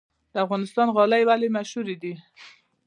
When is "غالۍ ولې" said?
0.95-1.47